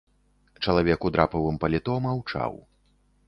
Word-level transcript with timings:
Чалавек 0.63 1.05
у 1.09 1.11
драпавым 1.17 1.59
паліто 1.63 1.99
маўчаў. 2.09 2.53